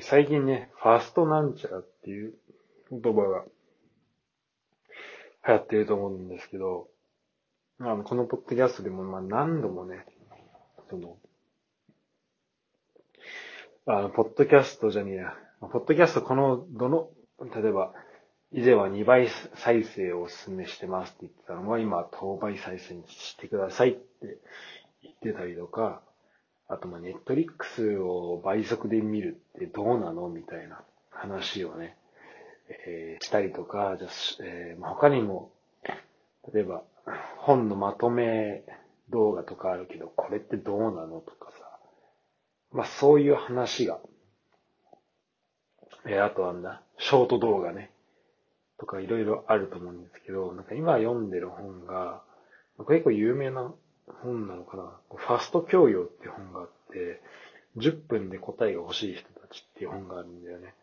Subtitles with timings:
[0.00, 2.34] 最近ね、ファーストなんちゃらっていう
[2.90, 3.44] 言葉が
[5.46, 6.88] 流行ってると思うんですけど、
[7.80, 10.06] あの、このポッドキャストでもま何度もね、
[10.88, 11.16] その、
[13.86, 17.10] あの、ポッドキャストじゃねえや、ポッドキャストこの、どの、
[17.54, 17.92] 例えば、
[18.52, 24.38] 以前は2倍再生をお勧めしてますって言ってたのが、今、当倍再生にしてくださいって
[25.02, 26.02] 言ってたりとか、
[26.72, 30.80] あと、ま、ネットリックスを倍速で見るってどうなのみたいな
[31.10, 31.98] 話をね、
[32.86, 34.08] えー、したりとか、じゃ
[34.42, 35.52] えー、ま、他にも、
[36.54, 36.82] 例えば、
[37.36, 38.64] 本のまとめ
[39.10, 41.78] 動画とかあるけど、これってどうなのとかさ、
[42.72, 44.00] まあ、そういう話が、
[46.06, 47.90] えー、あとはんだ、ショート動画ね、
[48.78, 52.22] とかいろいろあると思うんですけど、なんか今読んでる本が、
[52.88, 53.74] 結構有名な
[54.22, 55.00] 本なのかな？
[55.14, 57.20] ファスト教養って本があって、
[57.76, 60.74] 10分で答えが欲しい人たちっていう本があるんだよね。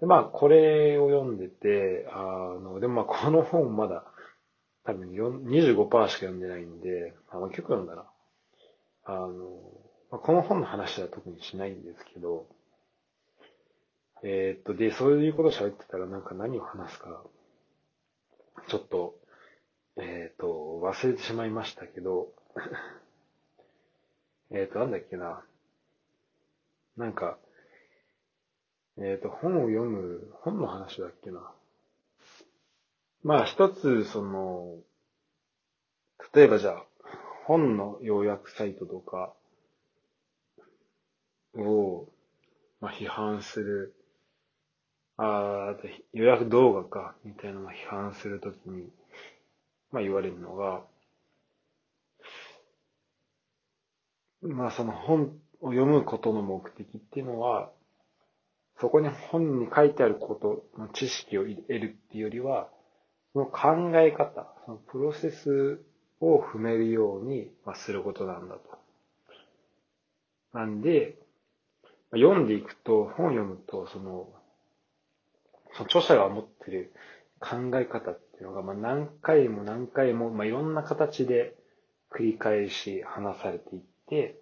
[0.00, 4.04] で、まあ、これを読んでて、あの、でもまあ、この本まだ、
[4.84, 8.04] 多分25%しか読んでないんで、あの、結構読んだな。
[9.04, 9.28] あの、
[10.10, 12.46] まあ、この本の話は特にしないんですけど、
[14.22, 17.22] えー、っと、で、そういうこと喋ってたらなんか何を話すか、
[18.68, 19.14] ちょっと、
[19.96, 22.28] えー、っと、忘れてしまいましたけど、
[24.50, 25.44] えっと、なんだっけな。
[26.96, 27.38] なんか、
[28.96, 31.52] えっ、ー、と、本を読む、本の話だっけな。
[33.22, 34.78] まあ、一つ、その、
[36.32, 36.86] 例えばじゃあ、
[37.46, 39.34] 本の要約サイトとか
[41.54, 42.08] を、
[42.80, 43.94] まあ、批判する、
[45.16, 45.76] ああ、
[46.12, 48.88] 予約動画か、みたいなのを批判するときに、
[49.92, 50.84] まあ言われるのが、
[54.44, 57.70] まあその本を読むことの目的っていうのは、
[58.80, 62.68] そこに本に書いてあることの知識を得るっていうよりは、
[63.32, 65.80] その考え方、そのプロセス
[66.20, 68.60] を踏めるようにすることなんだと。
[70.52, 71.16] なんで、
[72.12, 74.28] 読んでいくと、本を読むと、その、
[75.72, 76.92] その著者が持ってる
[77.40, 81.56] 考え方っていうのが、まあ、何回も何回も、まあ、いろんな形で
[82.10, 83.82] 繰り返し話されていっ
[84.14, 84.38] て、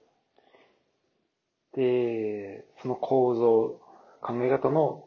[1.75, 3.81] で、その構造、
[4.21, 5.05] 考え方の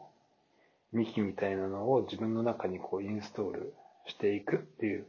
[0.92, 3.74] 幹みたいなのを自分の中にこうインストール
[4.06, 5.06] していくっていう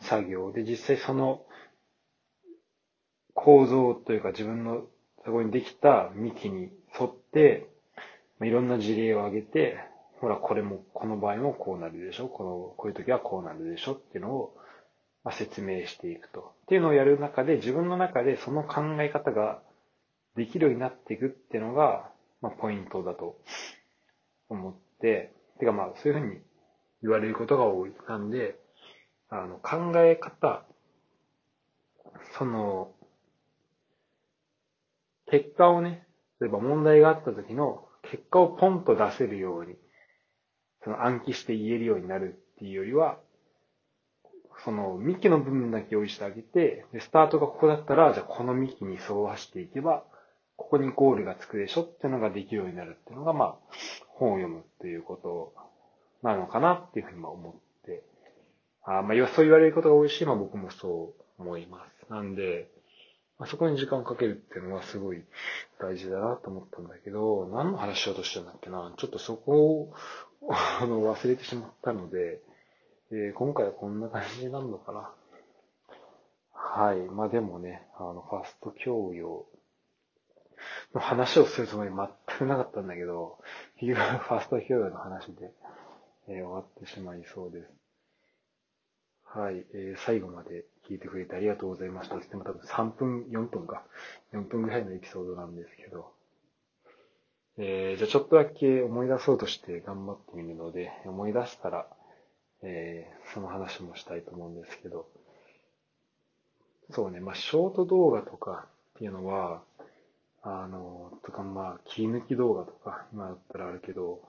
[0.00, 1.42] 作業で、実際その
[3.34, 4.82] 構造というか自分の
[5.24, 7.68] そこにできた幹に沿って、
[8.38, 9.78] まあ、いろんな事例を挙げて、
[10.20, 14.56] ほら、これも、この場合もこうなるでしょこの、こういう時はこうなるでしょっていうのを、
[15.24, 16.54] ま、説明していくと。
[16.62, 19.62] っていうのをやる中で、自分の中でその考え方が
[20.36, 22.10] できるようになっていくっていうのが、
[22.40, 23.38] まあ、ポイントだと
[24.48, 26.40] 思って、てかまあ、そういうふうに
[27.02, 27.92] 言われることが多い。
[28.08, 28.56] なんで、
[29.28, 30.64] あの、考え方、
[32.38, 32.92] その、
[35.30, 36.06] 結果をね、
[36.40, 39.76] 例えば問題があった時の結果をポンと出せるように、
[40.84, 43.18] その暗記して言えるようになるっていうよりは、
[44.64, 50.04] その幹の部分だけ用意してあげて、で、スタートがここだったら、じゃあこの幹に沿わしていけば、
[50.56, 53.54] ここにゴールがつくでしょっていうのができるようになるっていうのが、まあ、
[54.08, 55.54] 本を読むっていうこと
[56.22, 58.04] なのかなっていうふうに思って、
[58.84, 62.10] あまあ、そう言われることが多いし、まあ僕もそう思います。
[62.10, 62.68] なんで、
[63.38, 65.22] まあ、そこに時間をかけるっていうのはすごい
[65.80, 68.92] 大事だなと思ったんだけど、何の話しようとしてんだっけな。
[68.96, 69.94] ちょっとそこを
[70.48, 72.40] あの忘れてしまったので、
[73.14, 75.12] えー、今回はこんな感じになるのかな。
[76.54, 76.96] はい。
[77.10, 79.44] まあでもね、あの、ファースト教養
[80.94, 82.08] の話をするつもり全
[82.38, 83.38] くなかったんだけど、
[83.76, 85.52] 結局ファーストヒーローの話で、
[86.28, 87.70] えー、終わってしまいそうです。
[89.24, 92.18] はい、えー、最後まで聞いてくれてありがとうございました。
[92.18, 93.84] でも多分3分、4分か。
[94.32, 96.10] 4分ぐらいのエピソードなんですけど。
[97.58, 101.86] えー、じゃあちょっとだけ思い出そうとして頑張ってみるので、思い出したら、
[102.62, 105.06] えー、その話もしたいと思うんですけど。
[106.90, 109.62] そうね、まあ、ショート動画とかっていうのは、
[110.42, 114.20] あの、とかまあ、切り抜き動画とか、今だったらあるけど、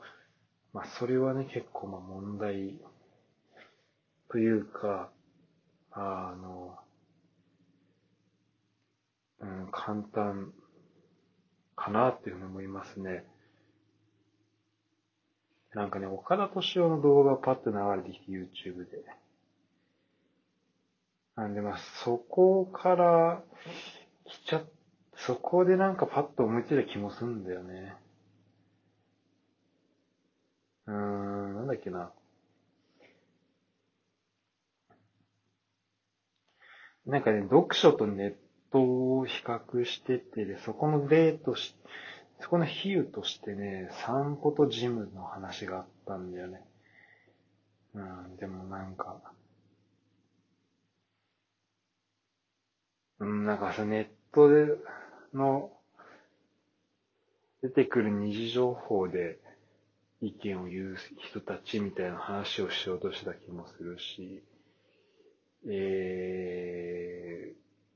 [0.72, 2.80] まあ、それはね、結構まあ問題
[4.30, 5.10] というか、
[5.92, 6.78] あの、
[9.40, 10.54] うん、簡単
[11.76, 13.26] かなっていうふうに思いますね。
[15.74, 19.04] なんかね、岡田敏夫の動画がパッと流れてきて YouTube で。
[21.36, 23.44] なんでまあ、そこから
[24.26, 24.66] 来ちゃっ
[25.18, 27.96] そこでなんかパッと思いついた気もするんだよね。
[30.88, 32.12] うん、なんだっけな。
[37.06, 38.34] なんかね、読書とネッ
[38.72, 41.90] トを比較してて、で、そこの例とし、て
[42.44, 46.62] そこの比喩としてね、散歩とジムの話があったんだよね。
[47.96, 49.16] うん、でもなんか、
[53.20, 54.66] うん、なんかさ、ネットで
[55.34, 55.72] の
[57.62, 59.40] 出てくる二次情報で
[60.22, 60.98] 意見を言う
[61.30, 64.44] 人たちみたいな話をしようとした気もするし、
[65.66, 67.54] え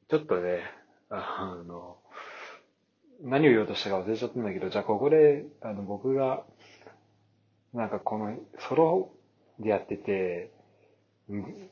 [0.07, 0.61] ー、ちょっとね、
[1.09, 1.97] あの、
[3.21, 6.43] 何を言おうとしたか忘れちゃったんだけど、じゃあここで、あの、僕が、
[7.73, 8.37] なんかこの、
[8.69, 9.11] ソロ
[9.59, 10.51] でやってて、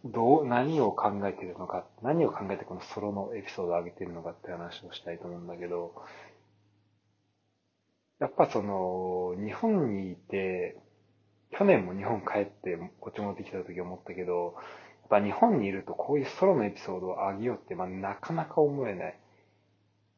[0.03, 5.93] どう、何を考えてるのか、何を考えてこのソロのエピソードを上げてるのかって話をしたいと思うんだけど、
[8.19, 10.77] やっぱその、日本にいて、
[11.51, 14.55] 去年も日本帰ってこっち戻ってきた時思ったけど、
[15.09, 19.19] やっぱ日本にいるとこういうソロのエピソードを上げようって、まあなかなか思えない。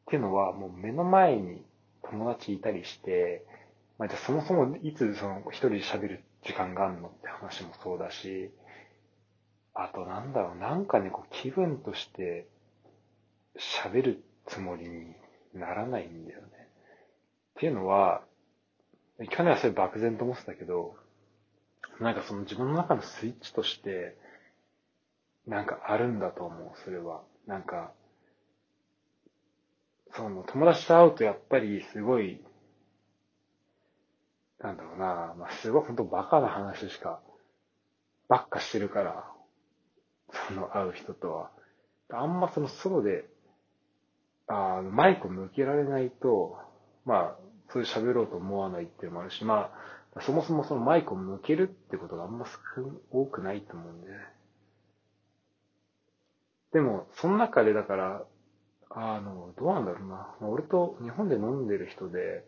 [0.07, 1.65] っていうのは、もう目の前に
[2.03, 3.45] 友達いたりして、
[3.97, 8.49] まあじゃそもそもいつその一人で喋る時間があるのって話もそうだし、
[9.73, 12.47] あとなんだろう、なんかね、こう気分として
[13.83, 15.13] 喋るつもりに
[15.53, 16.47] ならないんだよね。
[17.57, 18.21] っていうのは、
[19.29, 20.95] 去年はそれ漠然と思ってたけど、
[21.99, 24.15] なんかその自分の中のスイッチとして、
[25.47, 27.23] なんかあるんだと思う、それは。
[27.45, 27.91] なんか、
[30.13, 32.41] その友達と会うとやっぱりすごい、
[34.59, 37.19] なんだろうな、まあ、すごい本当バカな話しか、
[38.27, 39.31] ばっかしてるから、
[40.47, 41.51] その会う人とは。
[42.09, 43.25] あんまそのソロで、
[44.47, 46.57] あマイクを向けられないと、
[47.05, 49.71] まあ、そういう喋ろうと思わないっていうのもあるし、ま
[50.15, 52.45] あ、そもそもそのマイクを向けるってことがあんま
[53.11, 54.07] 多くないと思うんで、
[56.73, 58.25] でも、その中でだから、
[58.89, 60.35] あの、どうなんだろうな。
[60.41, 62.45] 俺と日本で飲んでる人で、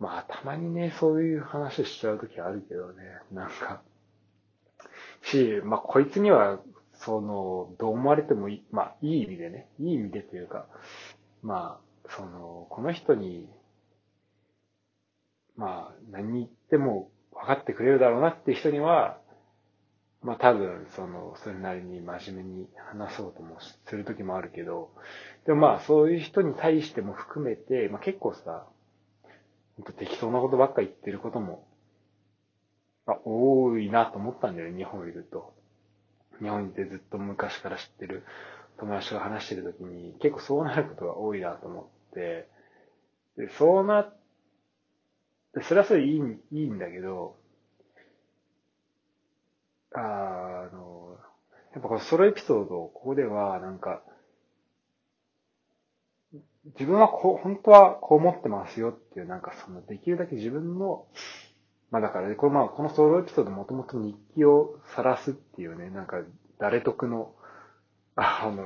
[0.00, 3.02] まあ、たまにね、そういう話しちゃうときあるけどね、
[3.32, 3.82] なんか。
[5.22, 6.60] し、まあ、こいつには、
[6.94, 10.66] その、どう思われてもいい、まあ、いい意味でね、いい意味でというか、
[11.42, 13.48] まあ、その、この人に
[15.56, 19.18] まあ、何言っても分かってくれるだろうなっていう人には、
[20.24, 24.90] まあ多分、その、それなりに真面目に話そうともする時もあるけど、
[25.46, 28.66] でもまあそういう人に対しても含めて、まあ結構さ、
[29.76, 31.66] 本当適当なことばっか言ってることも、
[33.06, 35.52] まあ多いなと思ったんだよね、日本いると。
[36.40, 38.24] 日本にてずっと昔から知ってる
[38.78, 42.48] 友達が話してる時に、結構そうなることが多いなと思って、
[43.36, 44.16] で、そうなっ
[45.62, 46.20] それはそれいい、
[46.52, 47.36] いいんだけど、
[49.94, 51.16] あの、
[51.72, 54.02] やっぱこのソロエピソード、ここではなんか、
[56.78, 61.06] 自分はこう、本当はこう思ってますよっていう、なんかその、できるだけ自分の、
[61.90, 66.22] まあだから、このまあ、このソロエピソードもともと日記を晒すっていうね、なんか、
[66.58, 67.34] 誰得の、
[68.16, 68.64] あの、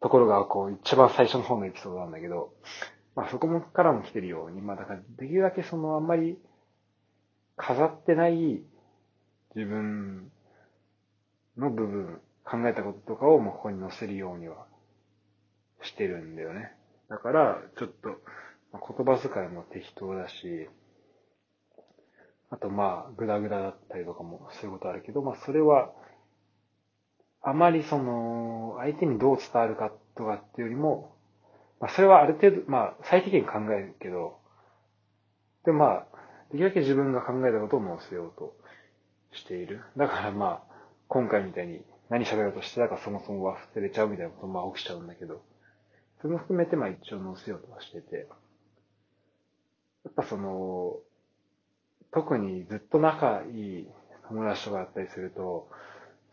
[0.00, 2.54] ところが、こう、一番最初の方のエピソードなんだけど、
[3.14, 6.38] まあそこもからも来てるように、まあだからできるだけそのあんまり
[7.56, 8.62] 飾ってない
[9.54, 10.30] 自分
[11.56, 14.66] の部分、考えたこととかをもうここに載せるようには
[15.82, 16.72] してるんだよね。
[17.08, 18.20] だから、ちょっと、
[18.72, 20.68] 言葉遣いも適当だし、
[22.50, 25.92] あとまあ、グダグダだったりとかもそういうことあるけど、まあそれは、
[27.42, 31.16] あまりその、相手にどう伝わるかとかっていうよりも、
[31.80, 34.38] まあ、それはある程度、まあ、最適に考えるけど、
[35.64, 36.06] でまあ、
[36.52, 38.54] できるだけ自分が考えたことを載せようと
[39.32, 39.82] している。
[39.96, 40.74] だからまあ、
[41.08, 45.42] 今回みたいに何喋ろうとしてたかそもそも忘れちゃうみたいなこともまあ起きちゃうんだけど、
[46.20, 48.28] それも含めてまあ一応載せようとはしてて、
[50.04, 50.96] やっぱその、
[52.12, 53.88] 特にずっと仲いい
[54.28, 55.68] 友達とかだったりすると、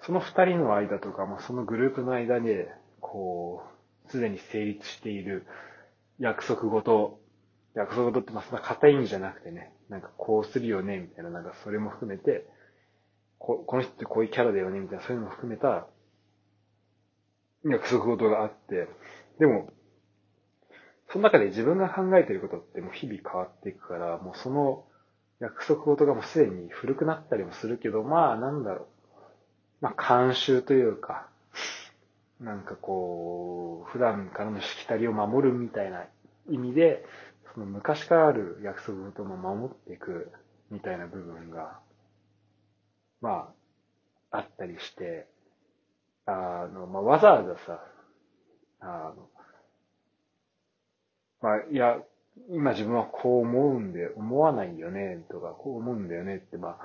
[0.01, 3.63] その二人の間とか、まあそのグループの間で、こ
[4.07, 5.45] う、すでに成立している
[6.19, 7.19] 約束事、
[7.75, 12.47] 約束事ってまあそんな硬い意味じゃなくてね、なんかこうするよね、みたいな、なんかそれも含めて、
[13.39, 15.87] ここの人ってこういうキャラだよね、みたいな、そういうのも含めた
[17.65, 18.87] 約束事があって、
[19.39, 19.69] でも、
[21.09, 24.83] その中で自分が考えていることってもう日々変わっていくから、もうその
[25.39, 28.87] 約束事がもうすでに古くなったりもするけど、まあなんだろう。
[29.81, 31.29] まあ慣習というか、
[32.39, 36.05] なんかこう、普段からのしきたりを守るみたいな
[36.49, 37.05] 意味で、
[37.53, 40.31] その昔からある約束事も守っていく
[40.69, 41.79] みたいな部分が、
[43.21, 43.53] ま
[44.31, 45.27] あ、あったりして、
[46.25, 47.83] あの、まあ、わざわざさ、
[48.79, 49.29] あの、
[51.41, 51.97] まあ、いや、
[52.49, 56.77] 今自分はこう思うんで、思わないよね、とか、こう思うんだよねって、まあ、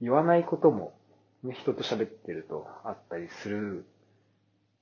[0.00, 0.94] 言わないことも、
[1.42, 3.86] ね、人と喋ってるとあったりする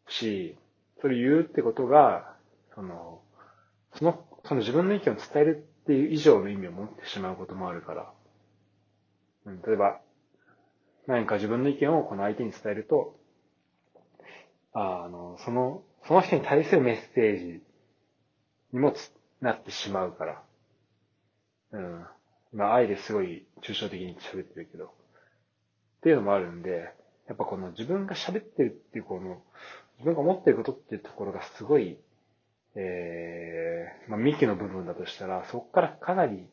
[0.08, 0.56] し、
[1.00, 2.34] それ言うってことが、
[2.74, 3.20] その、
[3.94, 8.12] その、その自分の意見を伝えるっていう以上の意味を持ってしまうこともあるから、
[9.46, 10.00] うん、例えば、
[11.06, 13.16] 何か自分の意見をこの相手に伝えると、
[14.72, 17.62] あの、その、その人に対するメッセージ
[18.72, 18.94] にも
[19.40, 20.42] なってしまうから。
[21.72, 22.06] うん。
[22.52, 24.86] まあ、愛ですごい抽象的に喋ってるけど。
[24.86, 24.88] っ
[26.02, 26.92] ていうのもあるんで、
[27.28, 29.42] やっぱこの自分が喋ってるっていうこの、
[29.98, 31.98] 自分が思ってることっていうところがすごい、
[32.74, 36.46] えー、まあ、幹の部分だとしたら、そこからかなり、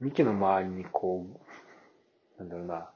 [0.00, 2.90] 幹の周りにこう、なんだろうな、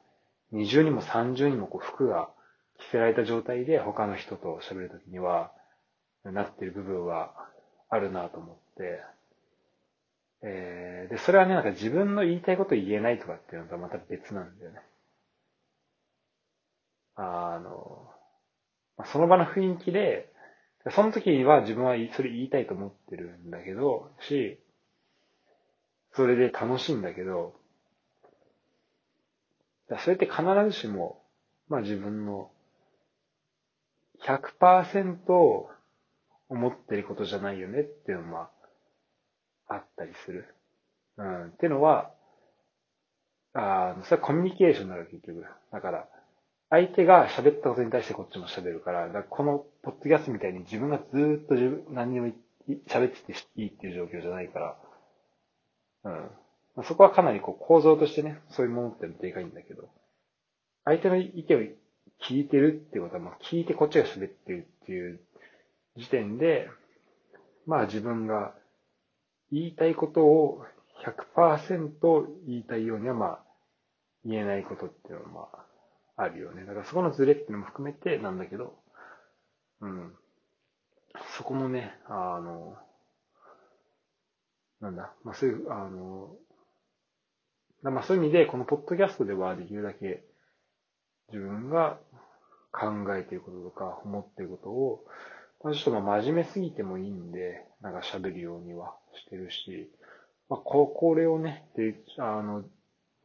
[0.53, 2.31] 二重にも三重にもこう服が
[2.79, 5.53] 着せられた状態で他の人と喋るときには、
[6.25, 7.33] なってる部分は
[7.89, 9.01] あるなと思って、
[10.45, 14.81] えー、で、それはね、なんか自分の言いたいこと言えないとかっていうのとはまた別なんだよね。
[17.17, 18.11] あの、
[19.07, 20.33] その場の雰囲気で、
[20.91, 24.59] その時は自分はそれ言いたいと思ってるんだけど、し、
[26.15, 27.55] それで楽しいんだけど、
[30.01, 31.23] それって必ずしも、
[31.69, 32.51] まあ自分の
[34.25, 35.67] 100%
[36.49, 38.49] 思ってることじゃないよねっていうのも、ま
[39.69, 40.55] あ、ったりする。
[41.17, 41.47] うん。
[41.47, 42.11] っていうのは、
[43.55, 45.45] あそれはコミュニケーションになる結局。
[45.73, 46.09] だから、
[46.71, 52.33] 相手が喋ったことに対してこっちも喋るから、からこのポッドキャストみたいに自分がずーっと自分何にも
[52.89, 54.77] 喋ってていいっていう状況じゃないから、
[56.05, 56.31] うん。
[56.85, 59.89] そこはかなりこう構造としてね、そういうものってのでかいんだけど、
[60.85, 61.61] 相手の意見を
[62.27, 65.21] 聞いてるっていうことは、まあ聞いてこっちが喋ってるっていう
[65.97, 66.71] 時点で、
[67.67, 68.55] まあ自分が
[69.51, 70.65] 言いたいことを
[71.37, 73.39] 100%言いたいようにはまあ
[74.25, 75.59] 言えないことっていうのはま
[76.17, 76.65] ああるよね。
[76.65, 78.75] だからそこのズレっていうのも含めてなんだけど、
[79.81, 80.13] うん。
[81.37, 82.77] そこもね、あの、
[84.81, 86.35] なんだ、まあそういう、あの、
[87.91, 90.25] まあそういう意味で、このポッドキャストではできるだけ
[91.33, 91.99] 自分が
[92.73, 95.05] 考えていることとか思っていることを、
[95.65, 99.91] まあ、ちょっとまあ真面目すぎてもいいんで、なんか喋るようにはしてるし、
[100.49, 102.65] まあこ、れをね、で、あの、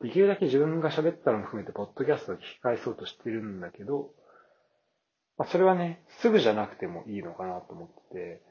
[0.01, 4.11] できるだけ自分が喋ったのも含めて、ポッドキャストを聞き返そうとしてるんだけど、
[5.37, 8.41] まあ、それはね、すぐじゃなくてもいいのかなと思ってて、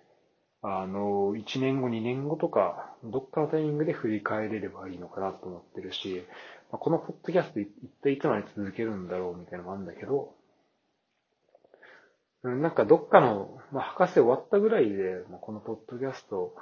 [0.69, 6.25] あの、1年後、2年後とか、どっかのタイミングで振り返れればいいのかなと思ってるし、
[6.73, 7.69] まあ、このポッドキャスト一
[8.03, 10.35] 体いつまで続けるんだろうみたいなのもあるんだけど、
[12.43, 16.57] なんかどっかの、まあ、博士終わったぐらいで、まあ、このポッドキャスト、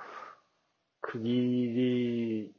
[1.01, 2.55] 区切り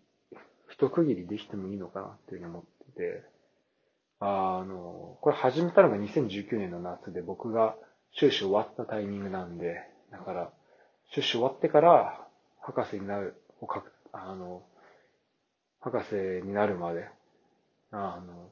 [0.70, 3.24] 一区切りできてもいいのかなっていうふうに思ってて、
[4.20, 7.76] あの、これ始めたのが2019年の夏で僕が
[8.14, 9.76] 修士終わったタイミングなんで、
[10.12, 10.52] だから、
[11.12, 12.28] 修士終わってから
[12.62, 14.64] 博士になる、をかあの、
[15.82, 17.08] 博士になるまで、
[17.92, 18.50] あの、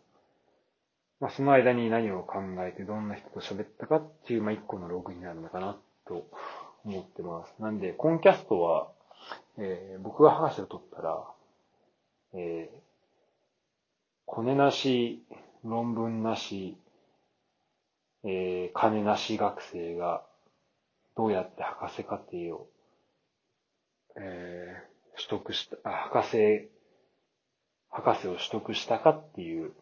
[1.19, 6.27] まあ、その間に何を考えてどんな人と喋ったかっていう、まあ、一個のログになるのかなと
[6.83, 7.53] 思ってます。
[7.62, 8.89] なんで、コンキャストは、
[9.57, 11.24] えー、僕が博士を取ったら、
[12.33, 12.77] えー、
[14.25, 15.24] コネなし、
[15.63, 16.77] 論文なし、
[18.25, 20.24] えー、金なし学生が
[21.15, 22.67] どうやって博士課程を、
[24.17, 26.70] えー、取得した、あ、博士、
[27.89, 29.74] 博士を取得したかっていう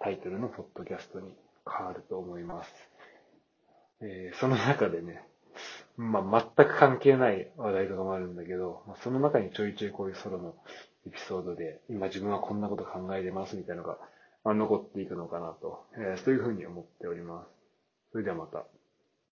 [0.00, 1.34] タイトルのポッドキャストに
[1.66, 2.72] 変わると思います。
[4.00, 5.24] えー、その中でね、
[5.96, 10.54] まあ、全く関係ない話題とかもあるんだけど、その中にちょいちょいこういうソロの
[11.06, 13.98] エピソードで、今自分はこんなこと考えてますみたいなのが、
[14.44, 17.48] まあ、残っていくのかなと、えー、そういうふうに思っております。
[18.12, 18.64] それではまた。